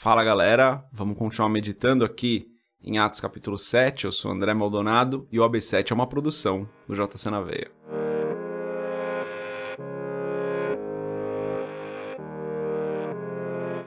Fala 0.00 0.22
galera, 0.22 0.88
vamos 0.92 1.18
continuar 1.18 1.48
meditando 1.48 2.04
aqui 2.04 2.46
em 2.80 2.98
Atos 2.98 3.20
capítulo 3.20 3.58
7. 3.58 4.04
Eu 4.04 4.12
sou 4.12 4.30
André 4.30 4.54
Maldonado 4.54 5.26
e 5.32 5.40
o 5.40 5.42
AB7 5.42 5.90
é 5.90 5.94
uma 5.94 6.06
produção 6.06 6.68
do 6.86 6.94
JC 6.94 7.28
na 7.28 7.40
Veia. 7.40 7.68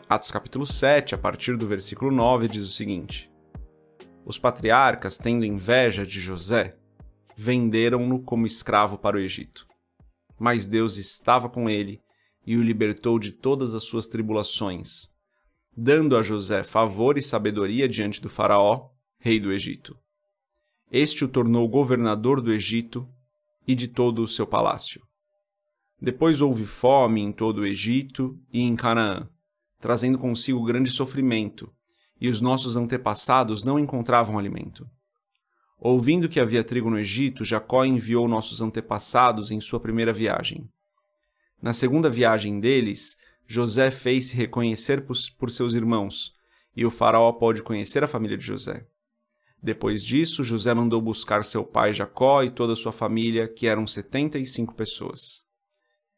Atos 0.10 0.32
capítulo 0.32 0.66
7, 0.66 1.16
a 1.16 1.18
partir 1.18 1.56
do 1.56 1.66
versículo 1.66 2.12
9, 2.12 2.50
diz 2.50 2.66
o 2.66 2.74
seguinte: 2.74 3.32
Os 4.26 4.38
patriarcas, 4.38 5.18
tendo 5.18 5.46
inveja 5.46 6.06
de 6.06 6.20
José, 6.20 6.76
venderam-no 7.38 8.22
como 8.22 8.46
escravo 8.46 8.98
para 8.98 9.16
o 9.16 9.22
Egito. 9.22 9.66
Mas 10.38 10.68
Deus 10.68 10.98
estava 10.98 11.48
com 11.48 11.70
ele 11.70 12.02
e 12.46 12.58
o 12.58 12.62
libertou 12.62 13.18
de 13.18 13.32
todas 13.32 13.74
as 13.74 13.84
suas 13.84 14.08
tribulações 14.08 15.10
dando 15.76 16.18
a 16.18 16.22
José 16.22 16.64
favor 16.64 17.18
e 17.18 17.22
sabedoria 17.22 17.88
diante 17.88 18.22
do 18.22 18.30
Faraó, 18.30 18.90
rei 19.18 19.40
do 19.40 19.52
Egito. 19.52 19.98
Este 20.92 21.24
o 21.24 21.28
tornou 21.28 21.68
governador 21.70 22.42
do 22.42 22.52
Egito 22.52 23.08
e 23.66 23.74
de 23.74 23.88
todo 23.88 24.22
o 24.22 24.28
seu 24.28 24.46
palácio. 24.46 25.02
Depois 26.02 26.42
houve 26.42 26.66
fome 26.66 27.22
em 27.22 27.32
todo 27.32 27.60
o 27.60 27.66
Egito 27.66 28.38
e 28.52 28.62
em 28.62 28.76
Canaã, 28.76 29.30
trazendo 29.80 30.18
consigo 30.18 30.64
grande 30.64 30.90
sofrimento, 30.90 31.72
e 32.20 32.28
os 32.28 32.42
nossos 32.42 32.76
antepassados 32.76 33.64
não 33.64 33.80
encontravam 33.80 34.38
alimento. 34.38 34.88
Ouvindo 35.80 36.30
que 36.30 36.40
havia 36.40 36.64
trigo 36.64 36.90
no 36.90 37.00
Egito, 37.00 37.46
Jacó 37.46 37.84
enviou 37.84 38.28
nossos 38.28 38.62
antepassados 38.62 39.50
em 39.50 39.60
sua 39.60 39.80
primeira 39.80 40.14
viagem. 40.14 40.70
Na 41.62 41.74
segunda 41.74 42.10
viagem 42.10 42.60
deles, 42.60 43.16
José 43.52 43.92
fez-se 43.92 44.34
reconhecer 44.34 45.06
por 45.38 45.52
seus 45.52 45.74
irmãos, 45.74 46.32
e 46.74 46.86
o 46.86 46.90
faraó 46.90 47.34
pôde 47.34 47.62
conhecer 47.62 48.02
a 48.02 48.08
família 48.08 48.38
de 48.38 48.46
José. 48.46 48.88
Depois 49.62 50.06
disso, 50.06 50.42
José 50.42 50.74
mandou 50.74 51.02
buscar 51.02 51.44
seu 51.44 51.66
pai 51.66 51.92
Jacó 51.92 52.44
e 52.44 52.50
toda 52.50 52.78
sua 52.78 52.94
família, 52.94 53.50
que 53.50 53.68
eram 53.68 53.86
setenta 53.86 54.40
e 54.40 54.46
cinco 54.46 54.74
pessoas. 54.74 55.44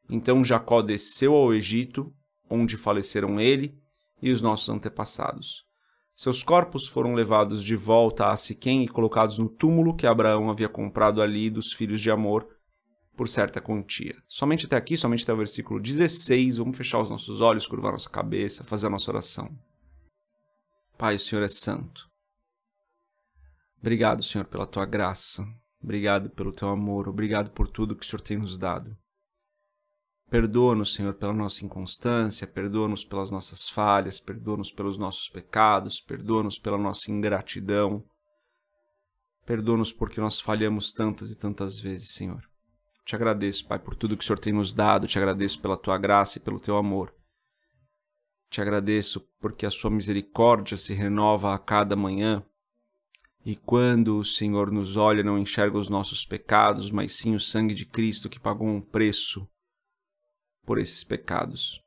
Então 0.08 0.46
Jacó 0.46 0.84
desceu 0.84 1.34
ao 1.34 1.56
Egito, 1.56 2.14
onde 2.48 2.78
faleceram 2.78 3.40
ele 3.40 3.76
e 4.22 4.32
os 4.32 4.40
nossos 4.40 4.70
antepassados. 4.70 5.66
Seus 6.14 6.44
corpos 6.44 6.88
foram 6.88 7.16
levados 7.16 7.64
de 7.64 7.76
volta 7.76 8.28
a 8.28 8.38
Siquém 8.38 8.84
e 8.84 8.88
colocados 8.88 9.40
no 9.40 9.50
túmulo 9.50 9.96
que 9.96 10.06
Abraão 10.06 10.52
havia 10.52 10.70
comprado 10.70 11.20
ali 11.20 11.50
dos 11.50 11.74
filhos 11.74 12.00
de 12.00 12.12
Amor, 12.12 12.48
por 13.16 13.28
certa 13.30 13.62
quantia. 13.62 14.16
Somente 14.28 14.66
até 14.66 14.76
aqui, 14.76 14.98
somente 14.98 15.24
até 15.24 15.34
o 15.34 15.38
versículo 15.38 15.80
16, 15.80 16.58
vamos 16.58 16.78
fechar 16.78 17.00
os 17.00 17.10
nossos 17.10 17.42
olhos, 17.42 17.68
curvar 17.68 17.92
nossa 17.92 18.10
cabeça, 18.10 18.64
fazer 18.64 18.88
a 18.88 18.90
nossa 18.90 19.12
oração. 19.12 19.50
Pai, 20.98 21.16
o 21.16 21.20
Senhor 21.20 21.44
é 21.44 21.48
santo. 21.48 22.10
Obrigado, 23.80 24.24
Senhor, 24.24 24.46
pela 24.46 24.66
tua 24.66 24.86
graça. 24.86 25.46
Obrigado 25.84 26.30
pelo 26.30 26.54
teu 26.54 26.70
amor. 26.70 27.10
Obrigado 27.10 27.52
por 27.52 27.68
tudo 27.68 27.96
que 27.96 28.06
o 28.06 28.08
Senhor 28.08 28.22
tem 28.22 28.38
nos 28.38 28.58
dado. 28.58 28.96
Perdoa-nos, 30.30 30.94
Senhor, 30.94 31.14
pela 31.14 31.34
nossa 31.34 31.64
inconstância, 31.66 32.48
perdoa-nos 32.48 33.06
pelas 33.06 33.30
nossas 33.30 33.70
falhas, 33.70 34.20
perdoa-nos 34.20 34.72
pelos 34.72 34.98
nossos 34.98 35.30
pecados, 35.30 36.02
perdoa-nos 36.02 36.58
pela 36.58 36.78
nossa 36.78 37.12
ingratidão. 37.12 38.04
Perdoa-nos 39.46 39.92
porque 39.92 40.22
nós 40.22 40.40
falhamos 40.40 40.94
tantas 40.94 41.30
e 41.30 41.36
tantas 41.36 41.78
vezes, 41.78 42.14
Senhor. 42.14 42.53
Te 43.06 43.16
agradeço, 43.16 43.68
Pai, 43.68 43.80
por 43.80 43.96
tudo 43.96 44.16
que 44.16 44.24
o 44.24 44.26
Senhor 44.26 44.40
tem 44.40 44.54
nos 44.54 44.74
dado. 44.74 45.08
Te 45.08 45.18
agradeço 45.18 45.62
pela 45.62 45.78
tua 45.78 45.98
graça 45.98 46.38
e 46.38 46.42
pelo 46.42 46.60
teu 46.60 46.78
amor. 46.78 47.14
Te 48.50 48.62
agradeço 48.62 49.20
porque 49.40 49.66
a 49.66 49.72
sua 49.72 49.90
misericórdia 49.90 50.78
se 50.78 50.94
renova 50.94 51.54
a 51.54 51.60
cada 51.60 51.96
manhã. 51.96 52.44
E 53.46 53.58
quando 53.58 54.18
o 54.18 54.24
Senhor 54.24 54.72
nos 54.72 54.96
olha, 54.96 55.22
não 55.22 55.38
enxerga 55.38 55.78
os 55.78 55.90
nossos 55.90 56.26
pecados, 56.26 56.90
mas 56.90 57.12
sim 57.12 57.36
o 57.36 57.40
sangue 57.42 57.74
de 57.74 57.86
Cristo 57.86 58.30
que 58.30 58.40
pagou 58.40 58.68
um 58.68 58.80
preço 58.80 59.46
por 60.66 60.80
esses 60.80 61.04
pecados. 61.04 61.82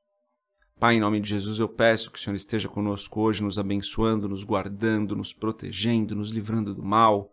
Pai, 0.78 0.96
em 0.96 1.00
nome 1.00 1.18
de 1.18 1.30
Jesus, 1.30 1.58
eu 1.58 1.68
peço 1.68 2.10
que 2.10 2.18
o 2.18 2.20
Senhor 2.20 2.36
esteja 2.36 2.68
conosco 2.68 3.22
hoje, 3.22 3.42
nos 3.42 3.58
abençoando, 3.58 4.28
nos 4.28 4.44
guardando, 4.44 5.16
nos 5.16 5.32
protegendo, 5.32 6.14
nos 6.14 6.30
livrando 6.30 6.74
do 6.74 6.82
mal, 6.82 7.32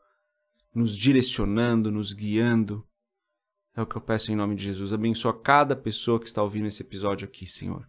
nos 0.73 0.97
direcionando, 0.97 1.91
nos 1.91 2.13
guiando 2.13 2.87
é 3.75 3.81
o 3.81 3.85
que 3.85 3.95
eu 3.95 4.01
peço 4.01 4.31
em 4.31 4.35
nome 4.35 4.55
de 4.55 4.63
Jesus. 4.63 4.93
Abençoa 4.93 5.37
cada 5.37 5.75
pessoa 5.75 6.19
que 6.19 6.27
está 6.27 6.43
ouvindo 6.43 6.67
esse 6.67 6.81
episódio 6.81 7.27
aqui, 7.27 7.45
Senhor. 7.45 7.87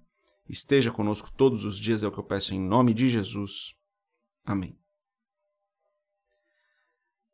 Esteja 0.49 0.91
conosco 0.91 1.31
todos 1.37 1.65
os 1.65 1.79
dias, 1.79 2.03
é 2.03 2.07
o 2.07 2.13
que 2.13 2.19
eu 2.19 2.25
peço 2.25 2.55
em 2.55 2.61
nome 2.61 2.95
de 2.95 3.09
Jesus. 3.09 3.75
Amém. 4.45 4.79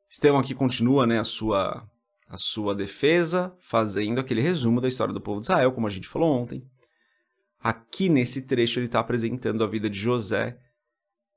Estevão 0.09 0.41
aqui 0.41 0.55
continua 0.55 1.07
né, 1.07 1.21
a, 1.21 1.25
sua, 1.25 1.89
a 2.29 2.37
sua 2.37 2.75
defesa, 2.75 3.57
fazendo 3.61 4.19
aquele 4.19 4.41
resumo 4.41 4.81
da 4.81 4.89
história 4.89 5.15
do 5.15 5.21
povo 5.21 5.41
de 5.41 5.47
Israel, 5.47 5.73
como 5.73 5.87
a 5.87 5.91
gente 5.91 6.09
falou 6.09 6.37
ontem. 6.37 6.69
Aqui 7.61 8.09
nesse 8.09 8.43
trecho 8.43 8.79
ele 8.79 8.87
está 8.87 8.99
apresentando 8.99 9.63
a 9.63 9.67
vida 9.67 9.89
de 9.89 9.99
José. 9.99 10.59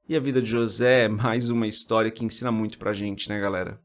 E 0.08 0.16
a 0.16 0.20
vida 0.20 0.42
de 0.42 0.50
José 0.50 1.06
é 1.06 1.08
mais 1.08 1.50
uma 1.50 1.68
história 1.68 2.12
que 2.12 2.26
ensina 2.26 2.52
muito 2.52 2.78
pra 2.78 2.94
gente, 2.94 3.30
né, 3.30 3.40
galera? 3.40 3.83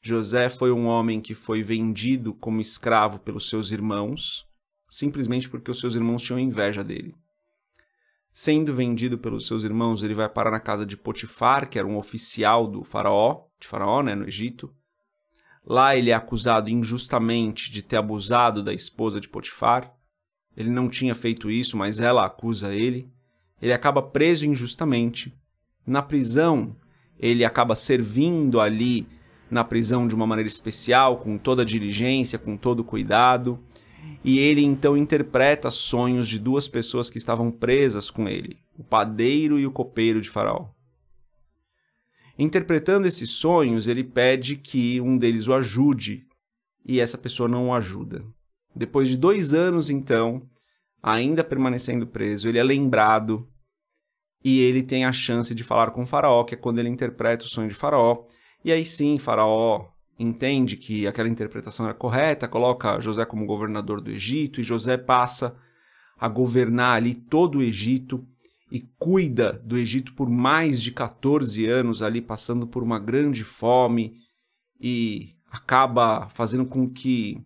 José 0.00 0.48
foi 0.48 0.70
um 0.70 0.86
homem 0.86 1.20
que 1.20 1.34
foi 1.34 1.62
vendido 1.62 2.32
como 2.32 2.60
escravo 2.60 3.18
pelos 3.18 3.48
seus 3.48 3.70
irmãos, 3.70 4.46
simplesmente 4.88 5.48
porque 5.48 5.70
os 5.70 5.80
seus 5.80 5.94
irmãos 5.94 6.22
tinham 6.22 6.38
inveja 6.38 6.84
dele. 6.84 7.14
Sendo 8.32 8.74
vendido 8.74 9.18
pelos 9.18 9.46
seus 9.46 9.64
irmãos, 9.64 10.02
ele 10.02 10.14
vai 10.14 10.28
parar 10.28 10.50
na 10.50 10.60
casa 10.60 10.86
de 10.86 10.96
Potifar, 10.96 11.68
que 11.68 11.78
era 11.78 11.88
um 11.88 11.96
oficial 11.96 12.68
do 12.68 12.84
faraó, 12.84 13.44
de 13.60 13.66
faraó, 13.66 14.02
né, 14.02 14.14
no 14.14 14.28
Egito. 14.28 14.72
Lá 15.66 15.96
ele 15.96 16.10
é 16.10 16.14
acusado 16.14 16.70
injustamente 16.70 17.70
de 17.70 17.82
ter 17.82 17.96
abusado 17.96 18.62
da 18.62 18.72
esposa 18.72 19.20
de 19.20 19.28
Potifar. 19.28 19.92
Ele 20.56 20.70
não 20.70 20.88
tinha 20.88 21.14
feito 21.14 21.50
isso, 21.50 21.76
mas 21.76 21.98
ela 21.98 22.24
acusa 22.24 22.72
ele. 22.72 23.10
Ele 23.60 23.72
acaba 23.72 24.00
preso 24.00 24.46
injustamente. 24.46 25.36
Na 25.84 26.00
prisão, 26.00 26.76
ele 27.18 27.44
acaba 27.44 27.74
servindo 27.74 28.60
ali 28.60 29.06
na 29.50 29.64
prisão 29.64 30.06
de 30.06 30.14
uma 30.14 30.26
maneira 30.26 30.48
especial, 30.48 31.18
com 31.18 31.38
toda 31.38 31.62
a 31.62 31.64
diligência, 31.64 32.38
com 32.38 32.56
todo 32.56 32.80
o 32.80 32.84
cuidado. 32.84 33.58
E 34.24 34.38
ele 34.38 34.62
então 34.64 34.96
interpreta 34.96 35.70
sonhos 35.70 36.28
de 36.28 36.38
duas 36.38 36.68
pessoas 36.68 37.08
que 37.08 37.18
estavam 37.18 37.50
presas 37.50 38.10
com 38.10 38.28
ele, 38.28 38.58
o 38.76 38.84
padeiro 38.84 39.58
e 39.58 39.66
o 39.66 39.70
copeiro 39.70 40.20
de 40.20 40.28
Faraó. 40.28 40.68
Interpretando 42.38 43.06
esses 43.06 43.30
sonhos, 43.30 43.86
ele 43.86 44.04
pede 44.04 44.56
que 44.56 45.00
um 45.00 45.16
deles 45.16 45.48
o 45.48 45.54
ajude, 45.54 46.26
e 46.84 47.00
essa 47.00 47.18
pessoa 47.18 47.48
não 47.48 47.68
o 47.68 47.74
ajuda. 47.74 48.24
Depois 48.74 49.08
de 49.08 49.16
dois 49.16 49.52
anos, 49.52 49.90
então, 49.90 50.42
ainda 51.02 51.42
permanecendo 51.42 52.06
preso, 52.06 52.48
ele 52.48 52.58
é 52.58 52.62
lembrado 52.62 53.48
e 54.44 54.60
ele 54.60 54.82
tem 54.82 55.04
a 55.04 55.12
chance 55.12 55.52
de 55.54 55.64
falar 55.64 55.90
com 55.90 56.02
o 56.02 56.06
Faraó, 56.06 56.44
que 56.44 56.54
é 56.54 56.58
quando 56.58 56.78
ele 56.78 56.88
interpreta 56.88 57.44
o 57.44 57.48
sonho 57.48 57.68
de 57.68 57.74
Faraó, 57.74 58.24
e 58.64 58.72
aí 58.72 58.84
sim, 58.84 59.18
Faraó 59.18 59.86
entende 60.18 60.76
que 60.76 61.06
aquela 61.06 61.28
interpretação 61.28 61.86
era 61.86 61.94
correta, 61.94 62.48
coloca 62.48 63.00
José 63.00 63.24
como 63.24 63.46
governador 63.46 64.00
do 64.00 64.10
Egito, 64.10 64.60
e 64.60 64.64
José 64.64 64.96
passa 64.96 65.56
a 66.18 66.28
governar 66.28 66.96
ali 66.96 67.14
todo 67.14 67.58
o 67.58 67.62
Egito 67.62 68.26
e 68.70 68.80
cuida 68.98 69.52
do 69.64 69.78
Egito 69.78 70.12
por 70.14 70.28
mais 70.28 70.82
de 70.82 70.90
14 70.90 71.66
anos, 71.66 72.02
ali 72.02 72.20
passando 72.20 72.66
por 72.66 72.82
uma 72.82 72.98
grande 72.98 73.44
fome 73.44 74.14
e 74.80 75.34
acaba 75.50 76.28
fazendo 76.28 76.66
com 76.66 76.88
que 76.88 77.40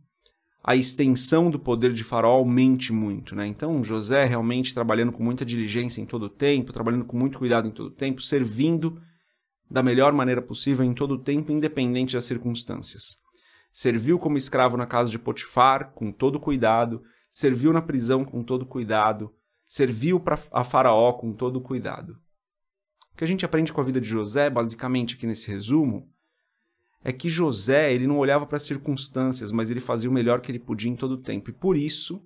a 0.65 0.77
extensão 0.77 1.51
do 1.51 1.59
poder 1.59 1.93
de 1.93 2.05
Faraó 2.05 2.35
aumente 2.35 2.93
muito, 2.93 3.35
né? 3.35 3.47
Então, 3.47 3.83
José 3.83 4.25
realmente 4.25 4.73
trabalhando 4.73 5.13
com 5.13 5.23
muita 5.23 5.45
diligência 5.45 6.01
em 6.01 6.07
todo 6.07 6.25
o 6.25 6.29
tempo, 6.29 6.73
trabalhando 6.73 7.05
com 7.05 7.17
muito 7.17 7.39
cuidado 7.39 7.67
em 7.67 7.73
todo 7.73 7.89
o 7.89 7.95
tempo, 7.95 8.23
servindo 8.23 9.01
da 9.73 9.83
melhor 9.83 10.13
maneira 10.13 10.43
possível 10.43 10.85
em 10.85 10.93
todo 10.93 11.15
o 11.15 11.19
tempo, 11.19 11.51
independente 11.51 12.15
das 12.15 12.27
circunstâncias. 12.27 13.17
Serviu 13.73 14.19
como 14.19 14.37
escravo 14.37 14.77
na 14.77 14.87
casa 14.87 15.11
de 15.11 15.19
Potifar, 15.19 15.93
com 15.93 16.13
todo 16.13 16.39
cuidado, 16.39 17.03
serviu 17.31 17.73
na 17.73 17.81
prisão 17.81 18.23
com 18.23 18.45
todo 18.45 18.67
cuidado, 18.67 19.35
serviu 19.67 20.21
para 20.21 20.39
a 20.53 20.63
Faraó 20.63 21.15
com 21.15 21.33
todo 21.33 21.59
cuidado. 21.59 22.19
O 23.15 23.17
que 23.17 23.25
a 23.25 23.27
gente 23.27 23.47
aprende 23.47 23.73
com 23.73 23.81
a 23.81 23.85
vida 23.85 23.99
de 23.99 24.07
José, 24.07 24.51
basicamente 24.51 25.15
aqui 25.15 25.27
nesse 25.27 25.51
resumo, 25.51 26.07
é 27.03 27.11
que 27.11 27.31
José 27.31 27.95
ele 27.95 28.07
não 28.07 28.19
olhava 28.19 28.47
para 28.47 28.59
as 28.59 28.65
circunstâncias, 28.65 29.51
mas 29.51 29.71
ele 29.71 29.81
fazia 29.81 30.11
o 30.11 30.13
melhor 30.13 30.43
que 30.43 30.53
ele 30.53 30.59
podia 30.59 30.91
em 30.91 30.97
todo 30.97 31.13
o 31.13 31.23
tempo. 31.23 31.49
E 31.49 31.53
por 31.55 31.79
isso 31.79 32.23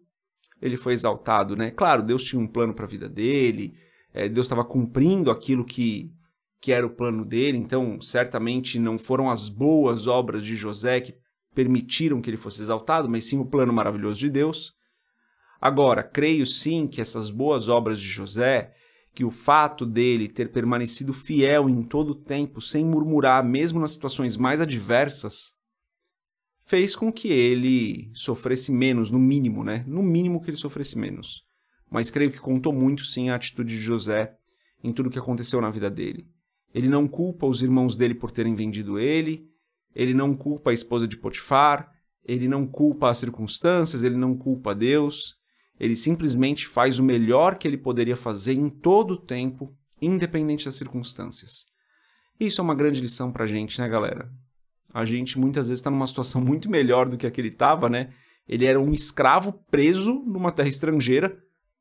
ele 0.60 0.76
foi 0.76 0.94
exaltado, 0.94 1.54
né? 1.54 1.70
Claro, 1.70 2.02
Deus 2.02 2.24
tinha 2.24 2.42
um 2.42 2.46
plano 2.48 2.74
para 2.74 2.86
a 2.86 2.88
vida 2.88 3.08
dele, 3.08 3.74
é, 4.12 4.28
Deus 4.28 4.46
estava 4.46 4.64
cumprindo 4.64 5.30
aquilo 5.30 5.64
que 5.64 6.12
que 6.60 6.72
era 6.72 6.86
o 6.86 6.90
plano 6.90 7.24
dele, 7.24 7.58
então 7.58 8.00
certamente 8.00 8.78
não 8.78 8.98
foram 8.98 9.30
as 9.30 9.48
boas 9.48 10.06
obras 10.06 10.42
de 10.42 10.56
José 10.56 11.00
que 11.00 11.14
permitiram 11.54 12.20
que 12.20 12.28
ele 12.28 12.36
fosse 12.36 12.60
exaltado, 12.60 13.08
mas 13.08 13.24
sim 13.24 13.38
o 13.38 13.46
plano 13.46 13.72
maravilhoso 13.72 14.20
de 14.20 14.30
Deus. 14.30 14.74
Agora, 15.60 16.02
creio 16.02 16.46
sim 16.46 16.86
que 16.86 17.00
essas 17.00 17.30
boas 17.30 17.68
obras 17.68 17.98
de 17.98 18.08
José, 18.08 18.74
que 19.14 19.24
o 19.24 19.30
fato 19.30 19.86
dele 19.86 20.28
ter 20.28 20.52
permanecido 20.52 21.14
fiel 21.14 21.68
em 21.68 21.82
todo 21.82 22.10
o 22.10 22.14
tempo, 22.14 22.60
sem 22.60 22.84
murmurar, 22.84 23.42
mesmo 23.42 23.80
nas 23.80 23.92
situações 23.92 24.36
mais 24.36 24.60
adversas, 24.60 25.54
fez 26.66 26.94
com 26.94 27.10
que 27.10 27.32
ele 27.32 28.10
sofresse 28.12 28.70
menos, 28.70 29.10
no 29.10 29.18
mínimo, 29.18 29.64
né? 29.64 29.84
No 29.86 30.02
mínimo 30.02 30.42
que 30.42 30.50
ele 30.50 30.56
sofresse 30.56 30.98
menos. 30.98 31.44
Mas 31.90 32.10
creio 32.10 32.30
que 32.30 32.40
contou 32.40 32.72
muito, 32.72 33.04
sim, 33.04 33.30
a 33.30 33.36
atitude 33.36 33.74
de 33.74 33.80
José 33.80 34.34
em 34.82 34.92
tudo 34.92 35.06
o 35.06 35.10
que 35.10 35.18
aconteceu 35.18 35.60
na 35.60 35.70
vida 35.70 35.90
dele. 35.90 36.28
Ele 36.74 36.88
não 36.88 37.08
culpa 37.08 37.46
os 37.46 37.62
irmãos 37.62 37.96
dele 37.96 38.14
por 38.14 38.30
terem 38.30 38.54
vendido 38.54 38.98
ele, 38.98 39.48
ele 39.94 40.12
não 40.12 40.34
culpa 40.34 40.70
a 40.70 40.74
esposa 40.74 41.08
de 41.08 41.16
Potifar, 41.16 41.90
ele 42.24 42.48
não 42.48 42.66
culpa 42.66 43.08
as 43.08 43.18
circunstâncias, 43.18 44.02
ele 44.02 44.16
não 44.16 44.36
culpa 44.36 44.74
Deus, 44.74 45.36
ele 45.78 45.96
simplesmente 45.96 46.66
faz 46.66 46.98
o 46.98 47.04
melhor 47.04 47.56
que 47.56 47.66
ele 47.66 47.78
poderia 47.78 48.16
fazer 48.16 48.54
em 48.54 48.68
todo 48.68 49.12
o 49.12 49.20
tempo, 49.20 49.74
independente 50.00 50.64
das 50.64 50.74
circunstâncias. 50.74 51.66
Isso 52.38 52.60
é 52.60 52.64
uma 52.64 52.74
grande 52.74 53.00
lição 53.00 53.32
pra 53.32 53.46
gente, 53.46 53.80
né, 53.80 53.88
galera? 53.88 54.30
A 54.92 55.04
gente 55.04 55.38
muitas 55.38 55.68
vezes 55.68 55.80
está 55.80 55.90
numa 55.90 56.06
situação 56.06 56.40
muito 56.44 56.70
melhor 56.70 57.08
do 57.08 57.16
que 57.16 57.26
a 57.26 57.30
que 57.30 57.40
ele 57.40 57.48
estava, 57.48 57.88
né? 57.88 58.12
Ele 58.48 58.64
era 58.64 58.80
um 58.80 58.92
escravo 58.92 59.52
preso 59.70 60.22
numa 60.26 60.52
terra 60.52 60.68
estrangeira. 60.68 61.36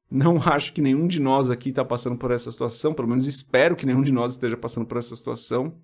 Não 0.09 0.37
acho 0.43 0.73
que 0.73 0.81
nenhum 0.81 1.07
de 1.07 1.19
nós 1.19 1.49
aqui 1.49 1.69
está 1.69 1.83
passando 1.83 2.17
por 2.17 2.31
essa 2.31 2.51
situação, 2.51 2.93
pelo 2.93 3.07
menos 3.07 3.27
espero 3.27 3.75
que 3.75 3.85
nenhum 3.85 4.01
de 4.01 4.11
nós 4.11 4.33
esteja 4.33 4.57
passando 4.57 4.85
por 4.85 4.97
essa 4.97 5.15
situação. 5.15 5.79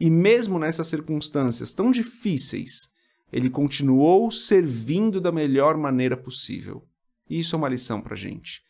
E 0.00 0.10
mesmo 0.10 0.58
nessas 0.58 0.86
circunstâncias 0.86 1.74
tão 1.74 1.90
difíceis, 1.90 2.88
ele 3.32 3.50
continuou 3.50 4.30
servindo 4.30 5.20
da 5.20 5.32
melhor 5.32 5.76
maneira 5.76 6.16
possível. 6.16 6.86
E 7.28 7.40
isso 7.40 7.54
é 7.54 7.58
uma 7.58 7.68
lição 7.68 8.00
para 8.00 8.14
a 8.14 8.16
gente. 8.16 8.62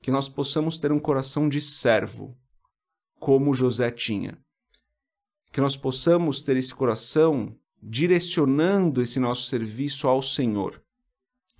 Que 0.00 0.10
nós 0.10 0.28
possamos 0.28 0.78
ter 0.78 0.92
um 0.92 0.98
coração 0.98 1.48
de 1.48 1.60
servo, 1.60 2.36
como 3.18 3.54
José 3.54 3.90
tinha. 3.90 4.38
Que 5.52 5.60
nós 5.60 5.76
possamos 5.76 6.42
ter 6.42 6.56
esse 6.56 6.74
coração 6.74 7.56
direcionando 7.80 9.00
esse 9.00 9.18
nosso 9.18 9.44
serviço 9.44 10.06
ao 10.06 10.22
Senhor, 10.22 10.82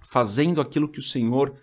fazendo 0.04 0.60
aquilo 0.60 0.88
que 0.88 1.00
o 1.00 1.02
Senhor 1.02 1.56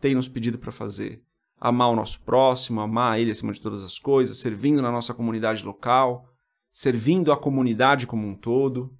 tem 0.00 0.14
nos 0.14 0.28
pedido 0.28 0.58
para 0.58 0.72
fazer. 0.72 1.22
Amar 1.60 1.90
o 1.90 1.96
nosso 1.96 2.20
próximo, 2.22 2.80
amar 2.80 3.20
Ele 3.20 3.30
acima 3.30 3.52
de 3.52 3.60
todas 3.60 3.84
as 3.84 3.98
coisas, 3.98 4.38
servindo 4.38 4.80
na 4.80 4.90
nossa 4.90 5.12
comunidade 5.12 5.64
local, 5.64 6.26
servindo 6.72 7.32
a 7.32 7.36
comunidade 7.36 8.06
como 8.06 8.26
um 8.26 8.34
todo, 8.34 8.90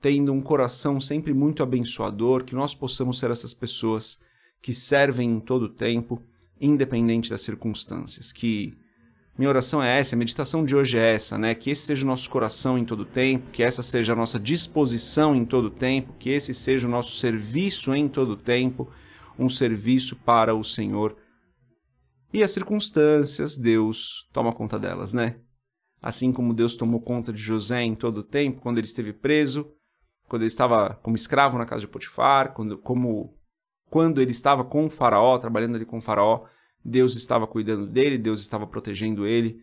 tendo 0.00 0.32
um 0.32 0.40
coração 0.40 1.00
sempre 1.00 1.34
muito 1.34 1.62
abençoador, 1.62 2.44
que 2.44 2.54
nós 2.54 2.74
possamos 2.74 3.18
ser 3.18 3.30
essas 3.30 3.52
pessoas 3.52 4.20
que 4.60 4.72
servem 4.72 5.30
em 5.30 5.40
todo 5.40 5.64
o 5.64 5.68
tempo, 5.68 6.22
independente 6.60 7.30
das 7.30 7.40
circunstâncias. 7.40 8.30
Que 8.30 8.76
minha 9.36 9.48
oração 9.48 9.82
é 9.82 9.98
essa, 9.98 10.14
a 10.14 10.18
meditação 10.18 10.64
de 10.64 10.76
hoje 10.76 10.98
é 10.98 11.14
essa, 11.14 11.38
né? 11.38 11.54
Que 11.54 11.70
esse 11.70 11.86
seja 11.86 12.04
o 12.04 12.06
nosso 12.06 12.28
coração 12.28 12.78
em 12.78 12.84
todo 12.84 13.00
o 13.00 13.06
tempo, 13.06 13.50
que 13.50 13.62
essa 13.62 13.82
seja 13.82 14.12
a 14.12 14.16
nossa 14.16 14.38
disposição 14.38 15.34
em 15.34 15.44
todo 15.44 15.66
o 15.66 15.70
tempo, 15.70 16.14
que 16.18 16.30
esse 16.30 16.52
seja 16.52 16.86
o 16.86 16.90
nosso 16.90 17.16
serviço 17.16 17.94
em 17.94 18.08
todo 18.08 18.32
o 18.32 18.36
tempo, 18.36 18.88
um 19.38 19.48
serviço 19.48 20.16
para 20.16 20.54
o 20.54 20.62
Senhor. 20.62 21.16
E 22.32 22.42
as 22.42 22.50
circunstâncias, 22.50 23.56
Deus 23.56 24.28
toma 24.32 24.52
conta 24.52 24.78
delas, 24.78 25.12
né? 25.12 25.36
Assim 26.00 26.32
como 26.32 26.54
Deus 26.54 26.74
tomou 26.74 27.00
conta 27.00 27.32
de 27.32 27.40
José 27.40 27.82
em 27.82 27.94
todo 27.94 28.18
o 28.18 28.24
tempo, 28.24 28.60
quando 28.60 28.78
ele 28.78 28.86
esteve 28.86 29.12
preso, 29.12 29.70
quando 30.28 30.42
ele 30.42 30.48
estava 30.48 30.94
como 31.02 31.14
escravo 31.14 31.58
na 31.58 31.66
casa 31.66 31.82
de 31.82 31.88
Potifar, 31.88 32.54
quando, 32.54 32.78
como 32.78 33.38
quando 33.90 34.20
ele 34.20 34.32
estava 34.32 34.64
com 34.64 34.86
o 34.86 34.90
Faraó, 34.90 35.38
trabalhando 35.38 35.76
ali 35.76 35.84
com 35.84 35.98
o 35.98 36.00
Faraó, 36.00 36.46
Deus 36.84 37.14
estava 37.14 37.46
cuidando 37.46 37.86
dele, 37.86 38.18
Deus 38.18 38.40
estava 38.40 38.66
protegendo 38.66 39.26
ele. 39.26 39.62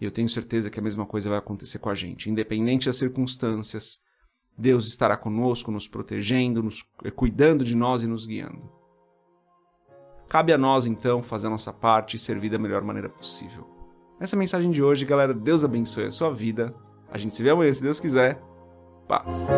E 0.00 0.04
eu 0.04 0.10
tenho 0.10 0.28
certeza 0.28 0.68
que 0.68 0.80
a 0.80 0.82
mesma 0.82 1.06
coisa 1.06 1.30
vai 1.30 1.38
acontecer 1.38 1.78
com 1.78 1.88
a 1.88 1.94
gente. 1.94 2.28
Independente 2.28 2.86
das 2.86 2.96
circunstâncias, 2.96 4.00
Deus 4.58 4.88
estará 4.88 5.16
conosco, 5.16 5.70
nos 5.70 5.86
protegendo, 5.86 6.62
nos 6.62 6.82
cuidando 7.14 7.64
de 7.64 7.76
nós 7.76 8.02
e 8.02 8.06
nos 8.06 8.26
guiando. 8.26 8.81
Cabe 10.32 10.50
a 10.50 10.56
nós, 10.56 10.86
então, 10.86 11.20
fazer 11.20 11.48
a 11.48 11.50
nossa 11.50 11.74
parte 11.74 12.16
e 12.16 12.18
servir 12.18 12.48
da 12.48 12.58
melhor 12.58 12.80
maneira 12.80 13.06
possível. 13.06 13.68
Essa 14.18 14.34
é 14.34 14.38
a 14.38 14.40
mensagem 14.40 14.70
de 14.70 14.82
hoje, 14.82 15.04
galera. 15.04 15.34
Deus 15.34 15.62
abençoe 15.62 16.06
a 16.06 16.10
sua 16.10 16.32
vida. 16.32 16.74
A 17.10 17.18
gente 17.18 17.36
se 17.36 17.42
vê 17.42 17.50
amanhã, 17.50 17.70
se 17.70 17.82
Deus 17.82 18.00
quiser. 18.00 18.42
Paz. 19.06 19.50